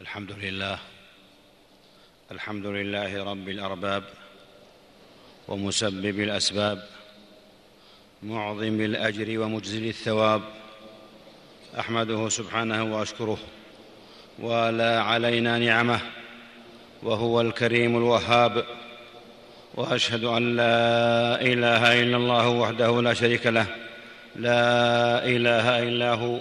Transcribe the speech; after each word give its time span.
الحمد 0.00 0.32
لله 0.42 0.78
الحمد 2.32 2.66
لله 2.66 3.24
رب 3.24 3.48
الأرباب 3.48 4.02
ومسبب 5.48 6.20
الأسباب 6.20 6.84
معظم 8.22 8.80
الأجر 8.80 9.40
ومجزل 9.40 9.88
الثواب 9.88 10.42
أحمده 11.78 12.28
سبحانه 12.28 12.96
وأشكره 12.96 13.38
ولا 14.38 15.02
علينا 15.02 15.58
نعمه 15.58 16.00
وهو 17.02 17.40
الكريم 17.40 17.96
الوهاب 17.96 18.64
وأشهد 19.74 20.24
أن 20.24 20.56
لا 20.56 21.40
إله 21.40 22.02
إلا 22.02 22.16
الله 22.16 22.48
وحده 22.48 23.02
لا 23.02 23.14
شريك 23.14 23.46
له 23.46 23.66
لا 24.36 25.24
إله 25.24 25.82
إلا 25.82 26.14
هو 26.14 26.38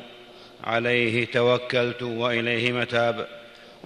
عليه 0.64 1.26
توكلت 1.26 2.04
وإليه 2.04 2.72
متاب. 2.72 3.37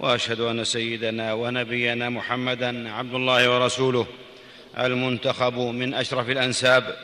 وأشهد 0.02 0.40
أن 0.40 0.64
سيدنا 0.64 1.32
ونبينا 1.32 2.08
محمدا 2.08 2.92
عبد 2.92 3.14
الله 3.14 3.50
ورسوله 3.50 4.06
المنتخب 4.78 5.58
من 5.58 5.94
أشرف 5.94 6.30
الأنساب 6.30 6.96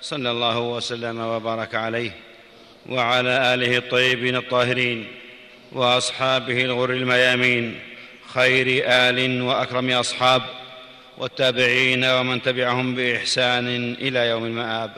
صلى 0.00 0.30
الله 0.30 0.58
وسلم 0.58 1.20
وبارك 1.20 1.74
عليه 1.74 2.10
وعلى 2.88 3.54
آله 3.54 3.76
الطيبين 3.76 4.36
الطاهرين 4.36 5.06
وأصحابه 5.72 6.64
الغر 6.64 6.90
الميامين 6.90 7.80
خير 8.34 8.84
آل 8.86 9.42
وأكرم 9.42 9.90
أصحاب 9.90 10.42
والتابعين 11.18 12.04
ومن 12.04 12.42
تبعهم 12.42 12.94
بإحسان 12.94 13.94
إلى 13.94 14.28
يوم 14.28 14.44
المآب. 14.44 14.90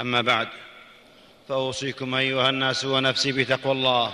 أما 0.00 0.20
بعد 0.20 0.48
فأوصيكم 1.48 2.14
أيها 2.14 2.50
الناس 2.50 2.84
ونفسي 2.84 3.32
بتقوى 3.32 3.72
الله 3.72 4.12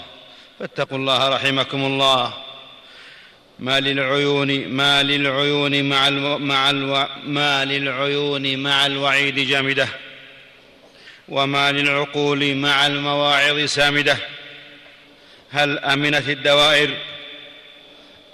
فاتقوا 0.59 0.99
الله 0.99 1.29
رحمكم 1.29 1.85
الله 1.85 2.35
ما 3.63 3.81
للعيون 3.81 4.69
ما 4.69 5.03
للعيون 5.03 5.85
مع 5.85 6.09
ألو 6.09 6.39
مع 6.39 6.71
ألو 6.71 7.09
ما 7.27 7.65
للعيون 7.65 8.57
مع 8.57 8.87
الوعيد 8.87 9.39
جامدة 9.39 9.89
وما 11.29 11.73
للعقول 11.73 12.55
مع 12.55 12.87
المواعظ 12.87 13.65
سامدة. 13.65 14.17
هل 15.51 15.79
أمنت 15.79 16.29
الدوائر؟ 16.29 16.97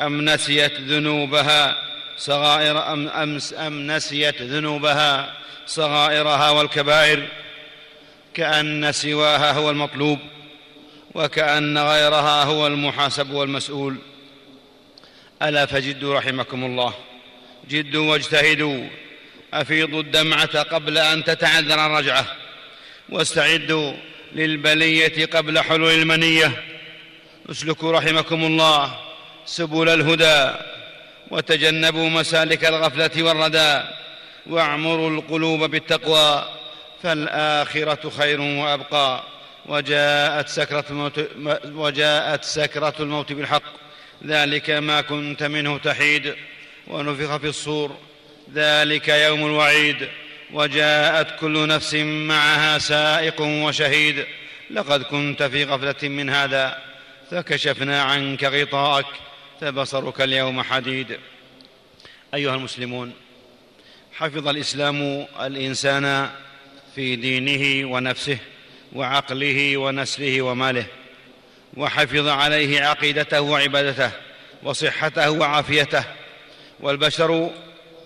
أم 0.00 0.24
نسيت 0.30 0.80
ذنوبها 0.80 1.76
صغائر 2.16 2.92
أم, 2.92 3.08
أم, 3.08 3.38
أم 3.58 3.86
نسيت 3.86 4.42
ذنوبها 4.42 5.34
صغائرها 5.66 6.50
والكبائر؟ 6.50 7.28
كأن 8.34 8.92
سواها 8.92 9.52
هو 9.52 9.70
المطلوب 9.70 10.18
وكأن 11.14 11.78
غيرها 11.78 12.44
هو 12.44 12.66
المحاسب 12.66 13.30
والمسؤول. 13.30 13.96
ألا 15.42 15.66
فجدوا 15.66 16.14
رحمكم 16.14 16.64
الله. 16.64 16.94
جدوا 17.68 18.10
واجتهدوا. 18.10 18.84
أفيضوا 19.54 20.00
الدمعة 20.00 20.62
قبل 20.62 20.98
أن 20.98 21.24
تتعذر 21.24 21.86
الرجعة. 21.86 22.26
واستعدوا 23.08 23.92
للبلية 24.32 25.26
قبل 25.26 25.58
حلول 25.58 25.92
المنية. 25.92 26.62
اسلكوا 27.50 27.92
رحمكم 27.92 28.44
الله 28.44 29.00
سبل 29.46 29.88
الهدى. 29.88 30.54
وتجنبوا 31.30 32.08
مسالك 32.08 32.64
الغفلة 32.64 33.22
والردى. 33.22 33.82
واعمروا 34.46 35.10
القلوب 35.10 35.64
بالتقوى. 35.64 36.48
فالآخرة 37.02 38.10
خير 38.10 38.40
وأبقى. 38.40 39.22
وجاءت 39.66 40.48
سكرة 40.48 40.84
الموت 40.90 41.28
وجاءت 41.64 42.44
سكرة 42.44 42.94
الموت 43.00 43.32
بالحق. 43.32 43.87
ذلك 44.26 44.70
ما 44.70 45.00
كنت 45.00 45.42
منه 45.42 45.78
تحيد 45.78 46.34
ونفخ 46.86 47.36
في 47.36 47.46
الصور. 47.46 47.96
ذلك 48.54 49.08
يوم 49.08 49.46
الوعيد 49.46 50.08
وجاءت 50.52 51.40
كل 51.40 51.68
نفس 51.68 51.94
معها 51.94 52.78
سائق 52.78 53.40
وشهيد. 53.40 54.26
لقد 54.70 55.02
كنت 55.02 55.42
في 55.42 55.64
غفلة 55.64 56.08
من 56.08 56.30
هذا 56.30 56.78
فكشفنا 57.30 58.02
عنك 58.02 58.44
غطاءك 58.44 59.06
فبصرك 59.60 60.20
اليوم 60.20 60.62
حديد. 60.62 61.18
أيها 62.34 62.54
المسلمون 62.54 63.12
حفظ 64.12 64.48
الإسلام 64.48 65.26
الإنسان 65.40 66.30
في 66.94 67.16
دينه 67.16 67.92
ونفسه 67.92 68.38
وعقله 68.92 69.76
ونسله 69.76 70.42
وماله. 70.42 70.86
وحفظ 71.78 72.28
عليه 72.28 72.80
عقيدته 72.80 73.40
وعبادته 73.40 74.10
وصحته 74.62 75.30
وعافيته. 75.30 76.04
والبشر 76.80 77.50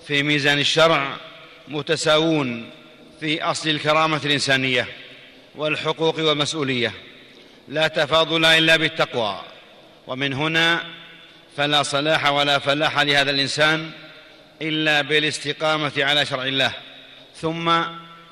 في 0.06 0.22
ميزان 0.22 0.58
الشرع 0.58 1.16
متساوون 1.68 2.70
في 3.20 3.42
أصل 3.42 3.68
الكرامة 3.68 4.20
الإنسانية 4.24 4.88
والحقوق 5.54 6.20
والمسؤولية. 6.20 6.92
لا 7.68 7.88
تفاضل 7.88 8.44
إلا 8.44 8.76
بالتقوى. 8.76 9.40
ومن 10.06 10.32
هنا 10.32 10.84
فلا 11.56 11.82
صلاح 11.82 12.26
ولا 12.26 12.58
فلاح 12.58 12.98
لهذا 12.98 13.30
الإنسان 13.30 13.90
إلا 14.62 15.02
بالاستقامة 15.02 15.92
على 15.98 16.26
شرع 16.26 16.44
الله. 16.44 16.72
ثم 17.36 17.82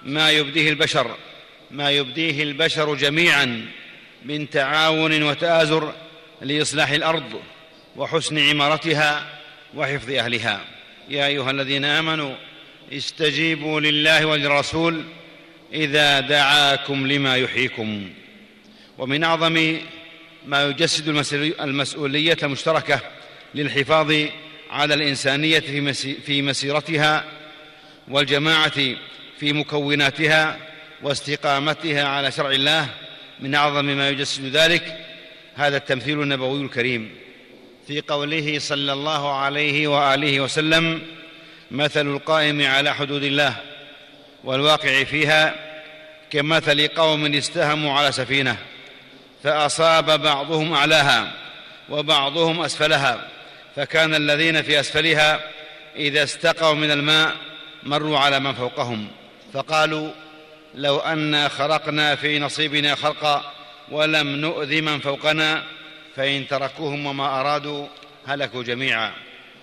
ما 0.02 0.30
يبديه 0.30 0.70
البشر 0.70 1.16
ما 1.70 1.90
يبديه 1.90 2.42
البشر 2.42 2.94
جميعا 2.94 3.66
من 4.24 4.50
تعاون 4.50 5.22
وتآزر 5.22 5.92
لإصلاح 6.42 6.90
الأرض 6.90 7.40
وحسن 7.96 8.38
عمارتها 8.38 9.26
وحفظ 9.74 10.10
أهلها. 10.10 10.60
يا 11.08 11.26
أيها 11.26 11.50
الذين 11.50 11.84
آمنوا 11.84 12.34
استجيبوا 12.92 13.80
لله 13.80 14.26
وللرسول 14.26 15.04
إذا 15.72 16.20
دعاكم 16.20 17.06
لما 17.06 17.36
يحييكم. 17.36 18.10
ومن 18.98 19.24
أعظم 19.24 19.78
ما 20.46 20.62
يجسد 20.64 21.08
المسؤولية 21.60 22.36
المشتركة 22.42 23.00
للحفاظ 23.54 24.14
على 24.70 24.94
الإنسانية 24.94 25.60
في 26.26 26.42
مسيرتها 26.42 27.24
والجماعة 28.08 28.94
في 29.38 29.52
مكوناتها 29.52 30.58
واستقامتها 31.02 32.04
على 32.04 32.32
شرع 32.32 32.50
الله 32.50 32.88
من 33.40 33.54
أعظم 33.54 33.84
ما 33.84 34.08
يجسد 34.08 34.56
ذلك 34.56 34.96
هذا 35.54 35.76
التمثيل 35.76 36.22
النبوي 36.22 36.62
الكريم. 36.62 37.10
في 37.86 38.00
قوله 38.00 38.58
صلى 38.58 38.92
الله 38.92 39.34
عليه 39.34 39.88
وآله 39.88 40.40
وسلم 40.40 41.02
مثل 41.70 42.06
القائم 42.06 42.66
على 42.66 42.94
حدود 42.94 43.22
الله 43.22 43.56
والواقع 44.44 45.04
فيها 45.04 45.54
كمثل 46.30 46.88
قوم 46.88 47.34
استهموا 47.34 47.92
على 47.92 48.12
سفينة 48.12 48.56
فأصاب 49.42 50.22
بعضهم 50.22 50.72
أعلاها 50.72 51.32
وبعضهم 51.88 52.60
أسفلها 52.60 53.28
فكان 53.76 54.14
الذين 54.14 54.62
في 54.62 54.80
أسفلها 54.80 55.40
إذا 55.96 56.22
استقوا 56.22 56.74
من 56.74 56.90
الماء 56.90 57.36
مروا 57.82 58.18
على 58.18 58.40
من 58.40 58.54
فوقهم. 58.54 59.08
فقالوا 59.54 60.10
لو 60.74 60.98
انا 60.98 61.48
خرقنا 61.48 62.16
في 62.16 62.38
نصيبنا 62.38 62.94
خرقا 62.94 63.52
ولم 63.90 64.36
نؤذ 64.36 64.82
من 64.82 65.00
فوقنا 65.00 65.64
فإن 66.16 66.48
تركوهم 66.48 67.06
وما 67.06 67.40
أرادوا 67.40 67.86
هلكوا 68.26 68.62
جميعا. 68.62 69.12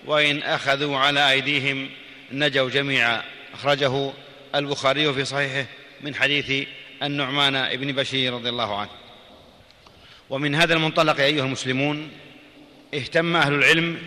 وإن 0.06 0.42
أخذوا 0.42 0.98
على 0.98 1.30
أيديهم 1.30 1.90
نجوا 2.32 2.70
جميعا. 2.70 3.22
أخرجه 3.54 4.12
البخاري 4.54 5.12
في 5.12 5.24
صحيحه 5.24 5.66
من 6.00 6.14
حديث 6.14 6.68
النعمان 7.02 7.76
بن 7.76 7.92
بشير 7.92 8.34
رضي 8.34 8.48
الله 8.48 8.78
عنه. 8.78 8.90
ومن 10.30 10.54
هذا 10.54 10.74
المنطلق 10.74 11.20
أيها 11.20 11.44
المسلمون 11.44 12.10
اهتم 12.94 13.36
أهل 13.36 13.54
العلم 13.54 13.98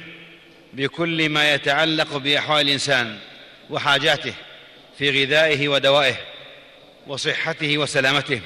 بكل 0.73 1.29
ما 1.29 1.53
يتعلق 1.53 2.17
بأحوال 2.17 2.65
الإنسان 2.65 3.17
وحاجاته 3.69 4.33
في 4.97 5.23
غذائه 5.23 5.67
ودوائه. 5.67 6.30
وصحته 7.11 7.77
وسلامته 7.77 8.41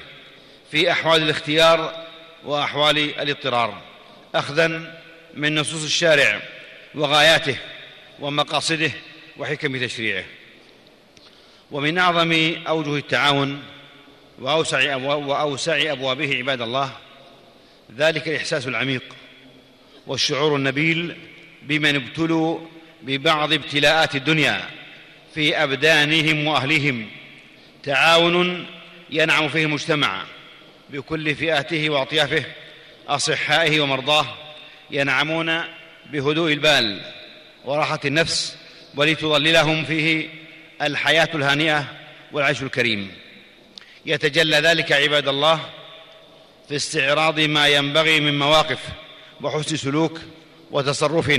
في 0.72 0.92
أحوال 0.92 1.22
الاختيار 1.24 2.06
وأحوال 2.46 2.98
الاضطرار 3.20 3.82
اخذا 4.36 4.94
من 5.34 5.56
نصوص 5.56 5.84
الشارع 5.84 6.42
وغاياته 6.96 7.58
ومقاصده 8.20 8.92
وحكم 9.38 9.86
تشريعه. 9.86 10.24
ومن 11.72 11.98
أعظم 11.98 12.56
أوجه 12.68 12.96
التعاون 12.96 13.64
وأوسع 14.40 14.96
وأوسع 14.96 15.92
أبوابه 15.92 16.38
عباد 16.38 16.62
الله 16.62 16.92
ذلك 17.98 18.28
الإحساس 18.28 18.68
العميق 18.68 19.04
والشعور 20.08 20.56
النبيل 20.56 21.16
بمن 21.64 21.96
ابتلوا 21.96 22.60
ببعض 23.02 23.54
ابتلاءات 23.54 24.16
الدنيا 24.16 24.70
في 25.36 25.64
أبدانهم 25.64 26.48
واهلهم 26.48 27.08
تعاون 27.86 28.66
ينعم 29.10 29.50
فيه 29.50 29.66
المجتمع 29.66 30.24
بكل 30.90 31.36
فئاته 31.36 31.90
وأطيافه 31.90 32.44
أصحائه 33.08 33.80
ومرضاه 33.80 34.26
ينعمون 34.92 35.62
بهدوء 36.12 36.54
البال 36.54 37.02
وراحة 37.66 38.00
النفس 38.06 38.58
ولتظللهم 38.96 39.86
فيه 39.86 40.30
الحياة 40.82 41.30
الهانئة 41.36 41.86
والعيش 42.32 42.64
الكريم. 42.64 43.12
يتجلى 44.06 44.58
ذلك 44.58 44.92
عباد 44.92 45.28
الله 45.28 45.60
في 46.70 46.76
استعراض 46.76 47.40
ما 47.40 47.68
ينبغي 47.68 48.20
من 48.20 48.40
مواقف 48.40 48.80
وحسن 49.42 49.76
سلوك 49.76 50.20
وتصرف 50.72 51.30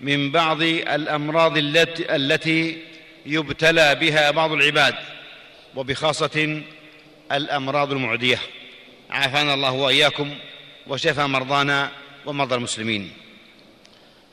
من 0.00 0.30
بعض 0.30 0.62
الأمراض 0.62 1.52
التي 2.10 2.78
يبتلى 3.26 3.94
بها 3.94 4.30
بعض 4.30 4.52
العباد. 4.52 4.94
وبخاصة 5.76 6.62
الأمراض 7.32 7.92
المعدية. 7.92 8.38
عافانا 9.10 9.54
الله 9.54 9.72
وإياكم 9.72 10.34
وشفى 10.86 11.20
مرضانا 11.20 11.90
ومرضى 12.26 12.54
المسلمين. 12.54 13.12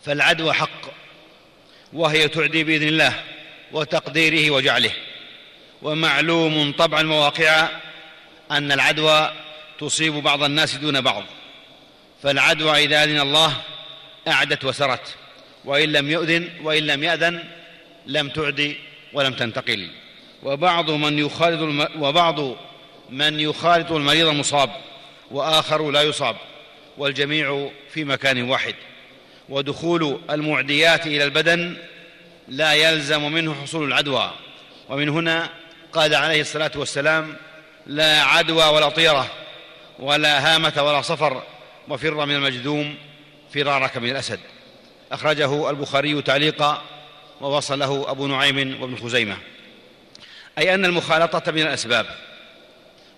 فالعدوى 0.06 0.54
حق 0.54 0.82
وهي 1.94 2.28
تعدي 2.28 2.64
بإذن 2.64 2.88
الله 2.88 3.24
وتقديره 3.72 4.52
وجعله. 4.52 4.92
ومعلوم 5.82 6.72
طبعا 6.72 7.02
مواقع 7.02 7.70
أن 8.52 8.72
العدوى 8.72 9.34
تصيب 9.80 10.14
بعض 10.14 10.44
الناس 10.44 10.76
دون 10.76 11.02
بعض. 11.02 11.24
فالعدوى 12.24 12.84
إذا 12.84 13.04
أذن 13.04 13.20
الله 13.20 13.62
أعدت 14.28 14.66
وسرت 14.66 15.16
وإن 15.66 15.92
لم 15.92 16.12
يؤذن 16.12 16.50
وإن 16.64 16.84
لم 16.84 17.04
يأذن 17.04 17.44
لم 18.06 18.30
تعد 18.30 18.76
ولم 19.14 19.34
تنتقل. 19.34 19.90
وبعض 20.44 20.92
من 20.92 21.20
يخالط 21.20 21.62
الم... 21.62 21.88
وبعض 22.00 22.40
من 23.10 23.40
يخالط 23.40 23.92
المريض 23.92 24.28
المصاب 24.28 24.70
وآخر 25.32 25.92
لا 25.92 26.02
يصاب 26.02 26.36
والجميع 26.98 27.70
في 27.90 28.04
مكان 28.04 28.50
واحد. 28.50 28.76
ودخول 29.50 30.20
المعديات 30.30 31.08
إلى 31.08 31.24
البدن 31.24 31.78
لا 32.48 32.74
يلزم 32.74 33.32
منه 33.32 33.56
حصول 33.62 33.88
العدوى. 33.88 34.32
ومن 34.90 35.10
هنا 35.10 35.50
قال 35.94 36.16
عليه 36.16 36.42
الصلاة 36.42 36.72
والسلام 36.76 37.36
لا 37.88 38.24
عدوى 38.24 38.66
ولا 38.66 38.90
طيرة 38.90 39.28
ولا 40.00 40.56
هامة 40.56 40.74
ولا 40.78 41.02
صفر 41.02 41.44
وفر 41.90 42.26
من 42.26 42.36
المجذوم 42.36 42.96
فرارك 43.54 43.98
من 43.98 44.10
الأسد. 44.10 44.40
أخرجه 45.12 45.70
البخاري 45.70 46.22
تعليقا 46.22 46.82
ووصله 47.42 48.12
أبو 48.12 48.28
نعيم 48.28 48.82
وابن 48.82 48.96
خزيمة. 48.96 49.38
أي 50.58 50.74
أن 50.74 50.86
المخالطة 50.86 51.52
من 51.52 51.62
الأسباب 51.62 52.06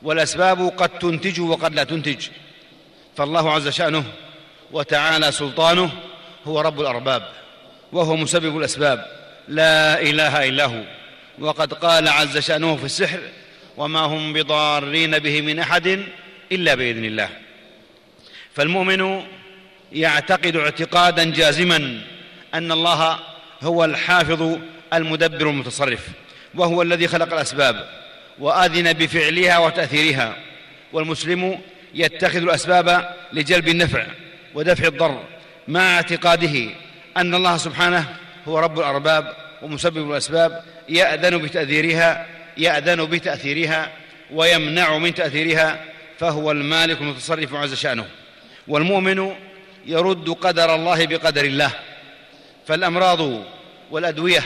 والأسباب 0.02 0.74
قد 0.78 0.90
تنتج 0.90 1.42
وقد 1.42 1.74
لا 1.74 1.84
تنتج. 1.84 2.28
فالله 3.18 3.54
عز 3.54 3.68
شأنه 3.68 4.04
وتعالى 4.72 5.32
سلطانه 5.32 5.92
هو 6.46 6.62
رب 6.62 6.82
الأرباب 6.82 7.30
وهو 7.92 8.16
مسبب 8.16 8.58
الأسباب. 8.58 9.06
لا 9.48 10.02
إله 10.02 10.48
إلا 10.48 10.66
هو. 10.66 10.84
وقد 11.40 11.74
قال 11.74 12.08
عز 12.08 12.38
شأنه 12.38 12.76
في 12.76 12.86
السحر 12.86 13.20
وما 13.78 14.00
هم 14.00 14.34
بضارين 14.34 15.20
به 15.20 15.42
من 15.42 15.60
أحد 15.60 16.04
إلا 16.52 16.76
بإذن 16.76 17.06
الله 17.06 17.30
فالمؤمن 18.54 19.24
يعتقد 19.92 20.56
اعتقادا 20.56 21.24
جازما 21.24 22.02
أن 22.54 22.72
الله 22.72 23.20
هو 23.62 23.86
الحافظ 23.86 24.58
المدبر 24.94 25.50
المتصرف. 25.50 26.08
وهو 26.56 26.82
الذي 26.82 27.08
خلق 27.08 27.34
الأسباب 27.34 27.90
وآذن 28.40 28.94
بفعلها 28.94 29.58
وتأثيرها. 29.58 30.36
والمسلم 30.94 31.60
يتخذ 31.94 32.38
الأسباب 32.38 33.16
لجلب 33.34 33.68
النفع 33.68 34.06
ودفع 34.54 34.88
الضر 34.88 35.24
مع 35.68 35.96
اعتقاده 35.96 36.70
أن 37.18 37.36
الله 37.36 37.58
سبحانه 37.58 38.16
هو 38.48 38.60
رب 38.60 38.80
الأرباب 38.80 39.34
ومسبب 39.62 40.12
الأسباب 40.12 40.64
يأذن 40.90 41.38
بتاثيرها 41.38 42.26
يأذن 42.58 43.06
بتأثيرها 43.06 43.92
ويمنع 44.32 44.98
من 44.98 45.14
تأثيرها 45.14 45.84
فهو 46.20 46.52
المالك 46.52 47.02
المتصرف 47.02 47.54
عز 47.54 47.74
شأنه. 47.74 48.06
والمؤمن 48.68 49.34
يرد 49.86 50.30
قدر 50.30 50.76
الله 50.76 51.06
بقدر 51.06 51.46
الله 51.46 51.72
فالأمراض 52.68 53.44
والأدوية 53.92 54.44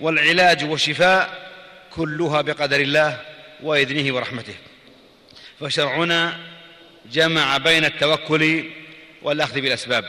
والعلاج 0.00 0.64
والشفاء 0.64 1.50
كلها 1.90 2.40
بقدر 2.40 2.80
الله 2.80 3.20
وإذنه 3.62 4.14
ورحمته. 4.14 4.54
فشرعنا 5.60 6.38
جمع 7.12 7.56
بين 7.58 7.84
التوكل 7.84 8.64
والأخذ 9.22 9.60
بالأسباب 9.60 10.04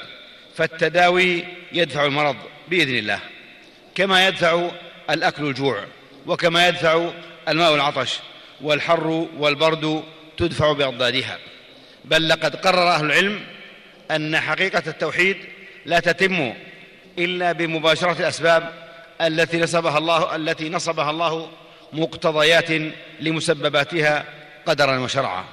فالتداوي 0.55 1.43
يدفع 1.71 2.05
المرض 2.05 2.35
بإذن 2.67 2.97
الله 2.97 3.19
كما 3.95 4.27
يدفع 4.27 4.71
الأكل 5.09 5.45
الجوع 5.45 5.83
وكما 6.25 6.67
يدفع 6.67 7.09
الماء 7.47 7.75
العطش 7.75 8.19
والحر 8.61 9.27
والبرد 9.37 10.03
تدفع 10.37 10.71
بأضدادها. 10.71 11.39
بل 12.05 12.29
لقد 12.29 12.55
قرر 12.55 12.89
أهل 12.89 13.05
العلم 13.05 13.43
أن 14.11 14.39
حقيقة 14.39 14.83
التوحيد 14.87 15.37
لا 15.85 15.99
تتم 15.99 16.53
إلا 17.19 17.51
بمباشرة 17.51 18.15
الأسباب 18.19 18.86
التي 19.21 19.59
نصبها 19.59 19.97
الله 19.97 20.35
التي 20.35 20.69
نصبها 20.69 21.11
الله 21.11 21.49
مقتضيات 21.93 22.69
لمسبباتها 23.19 24.25
قدرا 24.65 24.97
وشرعا. 24.99 25.45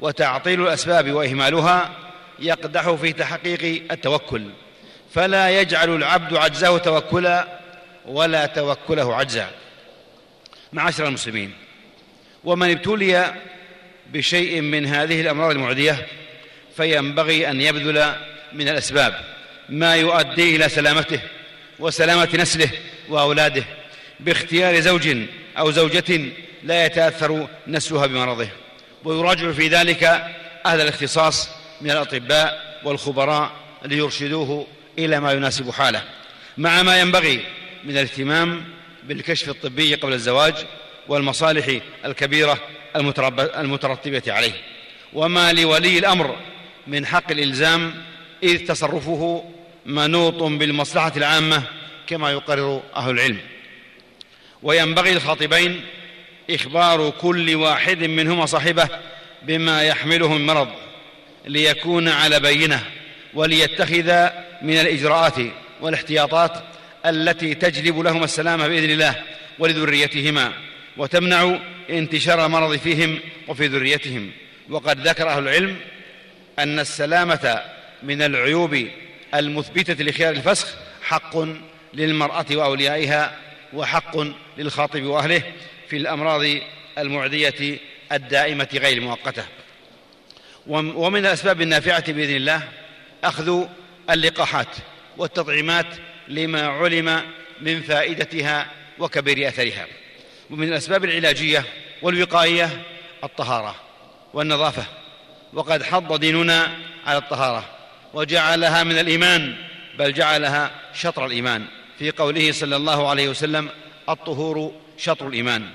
وتعطيل 0.00 0.62
الأسباب 0.62 1.12
وإهمالها 1.12 1.90
يقدح 2.38 2.90
في 2.90 3.12
تحقيق 3.12 3.82
التوكل. 3.92 4.50
فلا 5.14 5.60
يجعل 5.60 5.96
العبد 5.96 6.36
عجزه 6.36 6.78
توكلا 6.78 7.58
ولا 8.06 8.46
توكله 8.46 9.16
عجزا. 9.16 9.50
معاشر 10.72 11.06
المسلمين 11.06 11.52
ومن 12.44 12.70
ابتلي 12.70 13.34
بشيء 14.06 14.60
من 14.60 14.86
هذه 14.86 15.20
الأمراض 15.20 15.50
المعدية 15.50 16.06
فينبغي 16.76 17.50
أن 17.50 17.60
يبذل 17.60 18.14
من 18.52 18.68
الأسباب 18.68 19.14
ما 19.68 19.96
يؤدي 19.96 20.56
إلى 20.56 20.68
سلامته. 20.68 21.20
وسلامة 21.82 22.28
نسله 22.34 22.70
وأولاده 23.08 23.64
باختيار 24.20 24.80
زوج 24.80 25.16
أو 25.58 25.70
زوجة 25.70 26.20
لا 26.62 26.86
يتأثر 26.86 27.48
نسلها 27.66 28.06
بمرضه. 28.06 28.48
ويراجع 29.04 29.52
في 29.52 29.68
ذلك 29.68 30.04
أهل 30.66 30.80
الاختصاص 30.80 31.48
من 31.80 31.90
الأطباء 31.90 32.80
والخبراء 32.84 33.52
ليرشدوه 33.84 34.66
إلى 34.98 35.20
ما 35.20 35.32
يناسب 35.32 35.70
حاله. 35.70 36.02
مع 36.58 36.82
ما 36.82 37.00
ينبغي 37.00 37.40
من 37.84 37.90
الاهتمام 37.90 38.64
بالكشف 39.04 39.48
الطبي 39.48 39.94
قبل 39.94 40.12
الزواج 40.12 40.54
والمصالح 41.08 41.80
الكبيرة 42.04 42.58
المترتبة 43.56 44.22
عليه. 44.32 44.54
وما 45.12 45.52
لولي 45.52 45.98
الأمر 45.98 46.36
من 46.86 47.06
حق 47.06 47.30
الإلزام 47.30 47.94
إذ 48.42 48.66
تصرفه 48.66 49.44
منوط 49.86 50.42
بالمصلحة 50.42 51.12
العامة 51.16 51.62
كما 52.06 52.30
يقرر 52.30 52.82
أهل 52.96 53.10
العلم. 53.10 53.38
وينبغي 54.62 55.14
للخاطبين 55.14 55.80
إخبار 56.50 57.10
كل 57.10 57.54
واحد 57.54 57.98
منهما 57.98 58.46
صاحبه 58.46 58.88
بما 59.42 59.82
يحمله 59.82 60.32
من 60.32 60.46
مرض 60.46 60.68
ليكون 61.46 62.08
على 62.08 62.40
بينة 62.40 62.84
وليتخذ 63.34 64.28
من 64.62 64.80
الإجراءات 64.80 65.34
والاحتياطات 65.80 66.52
التي 67.06 67.54
تجلب 67.54 67.98
لهما 67.98 68.24
السلامه 68.24 68.68
بإذن 68.68 68.90
الله 68.90 69.14
ولذريتهما 69.58 70.52
وتمنع 70.96 71.58
انتشار 71.90 72.46
المرض 72.46 72.76
فيهم 72.76 73.18
وفي 73.48 73.66
ذريتهم. 73.66 74.30
وقد 74.70 75.08
ذكر 75.08 75.28
أهل 75.28 75.42
العلم 75.42 75.76
أن 76.58 76.78
السلامة 76.78 77.62
من 78.02 78.22
العيوب 78.22 78.88
المثبتة 79.34 80.04
لخيار 80.04 80.34
الفسخ 80.34 80.74
حق 81.02 81.36
للمرأة 81.94 82.46
وأوليائها 82.50 83.36
وحق 83.72 84.16
للخاطب 84.58 85.02
وأهله 85.02 85.42
في 85.88 85.96
الأمراض 85.96 86.42
المعدية 86.98 87.78
الدائمة 88.12 88.68
غير 88.74 88.98
المؤقته 88.98 89.44
ومن 90.66 91.26
الأسباب 91.26 91.60
النافعة 91.62 92.12
بإذن 92.12 92.36
الله 92.36 92.68
أخذ 93.24 93.66
اللقاحات 94.10 94.76
والتطعيمات 95.18 95.86
لما 96.28 96.66
علم 96.66 97.22
من 97.60 97.82
فائدتها 97.82 98.66
وكبير 98.98 99.48
أثرها. 99.48 99.86
ومن 100.50 100.68
الأسباب 100.68 101.04
العلاجية 101.04 101.64
والوقائية 102.02 102.82
الطهارة 103.24 103.74
والنظافة. 104.34 104.84
وقد 105.52 105.82
حض 105.82 106.20
ديننا 106.20 106.78
على 107.06 107.18
الطهارة. 107.18 107.71
وجعلها 108.14 108.84
من 108.84 108.98
الإيمان 108.98 109.54
بل 109.98 110.12
جعلها 110.12 110.70
شطر 110.94 111.26
الإيمان. 111.26 111.64
في 111.98 112.10
قوله 112.10 112.52
صلى 112.52 112.76
الله 112.76 113.08
عليه 113.08 113.28
وسلم 113.28 113.68
الطهور 114.08 114.72
شطر 114.98 115.28
الإيمان. 115.28 115.66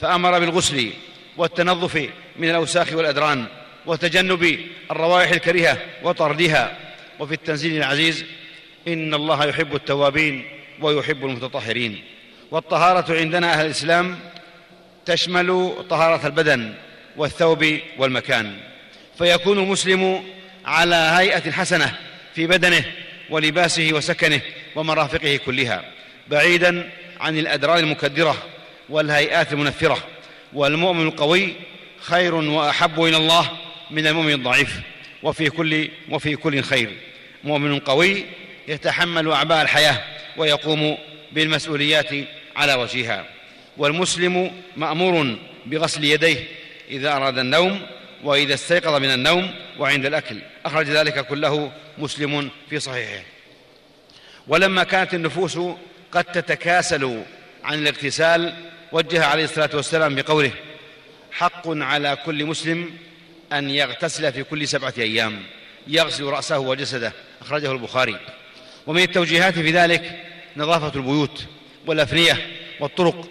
فأمر 0.00 0.38
بالغسل 0.38 0.90
والتنظف 1.36 2.08
من 2.36 2.50
الأوساخ 2.50 2.92
والأدران 2.92 3.46
وتجنب 3.86 4.60
الروائح 4.90 5.30
الكريهة 5.30 5.78
وطردها. 6.02 6.78
وفي 7.20 7.34
التنزيل 7.34 7.76
العزيز 7.76 8.24
إن 8.88 9.14
الله 9.14 9.44
يحب 9.44 9.74
التوابين 9.74 10.44
ويحب 10.80 11.24
المتطهرين. 11.24 12.04
والطهارة 12.50 13.18
عندنا 13.18 13.52
أهل 13.52 13.66
الإسلام 13.66 14.18
تشمل 15.06 15.74
طهارة 15.90 16.26
البدن 16.26 16.74
والثوب 17.16 17.78
والمكان. 17.98 18.56
فيكون 19.18 19.58
المسلم 19.58 20.24
على 20.64 20.94
هيئة 20.94 21.50
حسنة 21.50 21.94
في 22.34 22.46
بدنه 22.46 22.84
ولباسه 23.30 23.90
وسكنه 23.92 24.40
ومرافقه 24.76 25.36
كلها 25.46 25.84
بعيدا 26.28 26.90
عن 27.20 27.38
الأدرار 27.38 27.78
المكدرة 27.78 28.42
والهيئات 28.88 29.52
المنفرة. 29.52 29.98
والمؤمن 30.52 31.06
القوي 31.06 31.52
خير 32.00 32.34
وأحب 32.34 33.02
إلى 33.02 33.16
الله 33.16 33.50
من 33.90 34.06
المؤمن 34.06 34.32
الضعيف. 34.32 34.80
وفي 35.22 35.50
كل 35.50 35.88
وفي 36.10 36.36
كل 36.36 36.62
خير. 36.62 36.90
مؤمن 37.44 37.78
قوي 37.78 38.24
يتحمل 38.68 39.30
أعباء 39.30 39.62
الحياة 39.62 40.04
ويقوم 40.36 40.98
بالمسؤوليات 41.32 42.10
على 42.56 42.74
وجهها. 42.74 43.24
والمسلم 43.76 44.52
مأمور 44.76 45.36
بغسل 45.66 46.04
يديه 46.04 46.36
إذا 46.90 47.12
أراد 47.12 47.38
النوم 47.38 47.80
وإذا 48.24 48.54
استيقظ 48.54 48.94
من 48.94 49.10
النوم 49.10 49.54
وعند 49.78 50.06
الأكل. 50.06 50.38
أخرج 50.66 50.86
ذلك 50.86 51.26
كله 51.26 51.72
مسلم 51.98 52.50
في 52.70 52.80
صحيحه. 52.80 53.24
ولما 54.48 54.84
كانت 54.84 55.14
النفوس 55.14 55.58
قد 56.12 56.24
تتكاسل 56.24 57.22
عن 57.64 57.78
الاغتسال 57.78 58.54
وجه 58.92 59.24
عليه 59.24 59.44
الصلاة 59.44 59.70
والسلام 59.74 60.14
بقوله 60.14 60.50
حق 61.32 61.68
على 61.68 62.18
كل 62.26 62.44
مسلم 62.44 62.90
أن 63.52 63.70
يغتسل 63.70 64.32
في 64.32 64.42
كل 64.44 64.68
سبعة 64.68 64.94
أيام 64.98 65.42
يغسل 65.86 66.24
رأسه 66.24 66.58
وجسده. 66.58 67.12
أخرجه 67.40 67.72
البخاري. 67.72 68.16
ومن 68.86 69.02
التوجيهات 69.02 69.54
في 69.54 69.70
ذلك 69.70 70.20
نظافة 70.56 70.92
البيوت 70.96 71.44
والأفنية 71.86 72.46
والطرق 72.80 73.28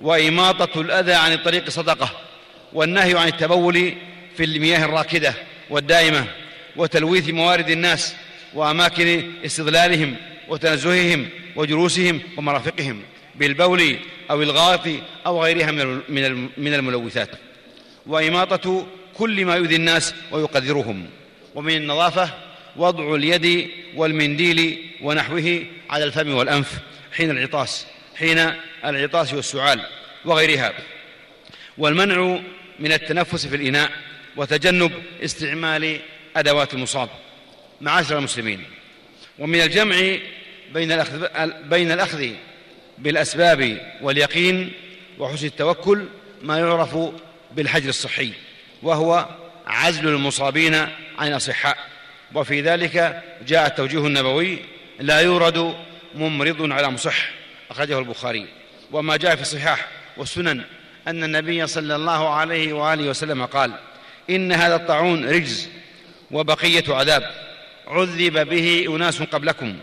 وإماطة 0.00 0.80
الأذى 0.80 1.14
عن 1.14 1.32
الطريق 1.32 1.70
صدقة 1.70 2.10
والنهي 2.72 3.18
عن 3.18 3.28
التبول 3.28 3.94
في 4.36 4.44
المياه 4.44 4.84
الراكدة 4.84 5.34
والدائمة 5.70 6.24
وتلويث 6.76 7.28
موارد 7.28 7.70
الناس 7.70 8.14
وأماكن 8.54 9.32
استظلالهم 9.44 10.16
وتنزههم 10.48 11.28
وجلوسهم 11.56 12.20
ومرافقهم 12.36 13.02
بالبول 13.34 13.96
أو 14.30 14.42
الغائط 14.42 15.02
أو 15.26 15.42
غيرها 15.44 15.70
من 16.58 16.74
الملوثات. 16.74 17.30
وإماطة 18.06 18.86
كل 19.14 19.44
ما 19.44 19.56
يؤذي 19.56 19.76
الناس 19.76 20.14
ويقدرهم 20.30 21.06
ومن 21.54 21.76
النظافة 21.76 22.30
وضع 22.76 23.14
اليد 23.14 23.70
والمنديل 23.96 24.78
ونحوه 25.02 25.62
على 25.90 26.04
الفم 26.04 26.34
والأنف 26.34 26.72
حين 27.12 27.30
العطاس 27.30 27.86
حين 28.16 28.52
العطاس 28.84 29.34
والسعال 29.34 29.80
وغيرها. 30.24 30.72
والمنع 31.78 32.40
من 32.78 32.92
التنفس 32.92 33.46
في 33.46 33.56
الإناء 33.56 33.90
وتجنب 34.36 34.92
استعمال 35.24 36.00
أدوات 36.36 36.74
المصاب 36.74 37.08
معاشر 37.80 38.18
المسلمين. 38.18 38.64
ومن 39.38 39.60
الجمع 39.60 39.96
بين 40.74 40.92
الأخذ, 40.92 41.26
بين 41.68 41.92
الأخذ 41.92 42.28
بالأسباب 42.98 43.92
واليقين 44.02 44.72
وحسن 45.18 45.46
التوكل 45.46 46.04
ما 46.42 46.58
يعرف 46.58 46.98
بالحجر 47.52 47.88
الصحي 47.88 48.32
وهو 48.82 49.28
عزل 49.66 50.08
المصابين 50.08 50.74
عن 51.18 51.28
الأصحاء. 51.28 51.78
وفي 52.34 52.60
ذلك 52.60 53.22
جاء 53.46 53.66
التوجيه 53.66 54.06
النبوي 54.06 54.58
لا 55.00 55.20
يورد 55.20 55.74
ممرض 56.14 56.72
على 56.72 56.90
مصح 56.90 57.30
أخرجه 57.70 57.98
البخاري. 57.98 58.46
وما 58.92 59.16
جاء 59.16 59.36
في 59.36 59.42
الصحاح 59.42 59.88
والسنن 60.16 60.64
أن 61.08 61.24
النبي 61.24 61.66
صلى 61.66 61.96
الله 61.96 62.34
عليه 62.34 62.72
وآله 62.72 63.08
وسلم 63.08 63.44
قال 63.44 63.72
إن 64.30 64.52
هذا 64.52 64.76
الطاعون 64.76 65.28
رجز 65.28 65.68
وبقية 66.30 66.84
عذاب. 66.88 67.30
عذب 67.86 68.48
به 68.48 68.86
أناس 68.88 69.22
قبلكم. 69.22 69.76